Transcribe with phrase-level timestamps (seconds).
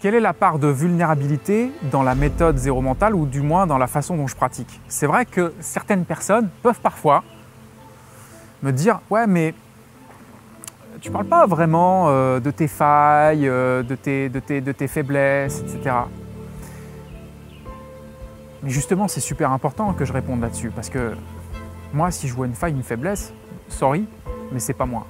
[0.00, 3.78] quelle est la part de vulnérabilité dans la méthode zéro mental ou du moins dans
[3.78, 4.80] la façon dont je pratique?
[4.88, 7.24] C'est vrai que certaines personnes peuvent parfois
[8.62, 9.54] me dire Ouais, mais
[11.00, 14.88] tu parles pas vraiment euh, de tes failles, euh, de, tes, de, tes, de tes
[14.88, 15.96] faiblesses, etc.
[18.62, 21.14] Mais justement, c'est super important que je réponde là-dessus parce que
[21.92, 23.32] moi, si je vois une faille, une faiblesse,
[23.68, 24.06] sorry,
[24.52, 25.06] mais c'est pas moi.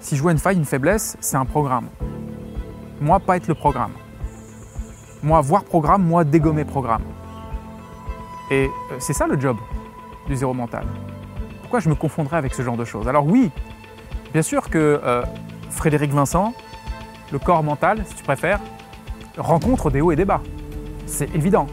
[0.00, 1.88] Si je vois une faille, une faiblesse, c'est un programme.
[3.02, 3.90] Moi, pas être le programme.
[5.24, 7.02] Moi, voir programme, moi, dégommer programme.
[8.48, 9.56] Et euh, c'est ça le job
[10.28, 10.86] du zéro mental.
[11.62, 13.08] Pourquoi je me confondrais avec ce genre de choses?
[13.08, 13.50] Alors oui,
[14.32, 15.24] bien sûr que euh,
[15.70, 16.54] Frédéric Vincent,
[17.32, 18.60] le corps mental, si tu préfères,
[19.36, 20.40] rencontre des hauts et des bas.
[21.06, 21.66] C'est évident.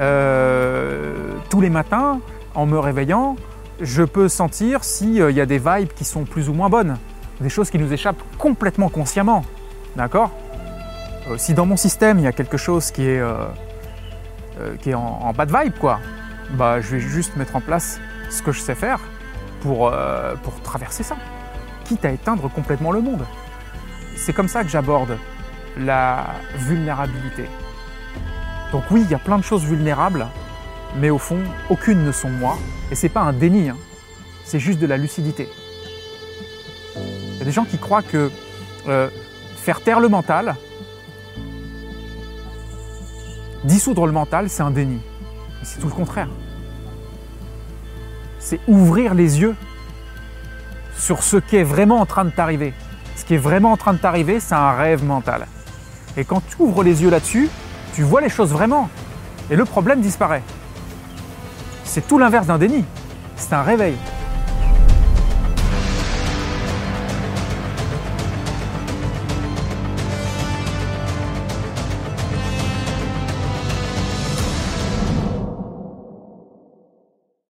[0.00, 2.20] Euh, tous les matins,
[2.54, 3.36] en me réveillant,
[3.78, 6.96] je peux sentir s'il y a des vibes qui sont plus ou moins bonnes,
[7.42, 9.44] des choses qui nous échappent complètement consciemment.
[9.96, 10.30] D'accord?
[11.38, 13.46] Si dans mon système il y a quelque chose qui est, euh,
[14.60, 16.00] euh, qui est en, en bad vibe, quoi,
[16.50, 19.00] bah, je vais juste mettre en place ce que je sais faire
[19.60, 21.16] pour, euh, pour traverser ça,
[21.84, 23.24] quitte à éteindre complètement le monde.
[24.16, 25.16] C'est comme ça que j'aborde
[25.78, 27.46] la vulnérabilité.
[28.72, 30.26] Donc oui, il y a plein de choses vulnérables,
[30.98, 32.58] mais au fond, aucune ne sont moi.
[32.90, 33.76] Et c'est pas un déni, hein.
[34.44, 35.48] c'est juste de la lucidité.
[36.96, 38.30] Il y a des gens qui croient que
[38.88, 39.08] euh,
[39.56, 40.56] faire taire le mental,
[43.64, 45.00] dissoudre le mental, c'est un déni.
[45.62, 46.28] C'est tout le contraire.
[48.38, 49.54] C'est ouvrir les yeux
[50.96, 52.74] sur ce qui est vraiment en train de t'arriver.
[53.16, 55.46] Ce qui est vraiment en train de t'arriver, c'est un rêve mental.
[56.16, 57.48] Et quand tu ouvres les yeux là-dessus,
[57.94, 58.88] tu vois les choses vraiment.
[59.50, 60.42] Et le problème disparaît.
[61.84, 62.84] C'est tout l'inverse d'un déni.
[63.36, 63.96] C'est un réveil.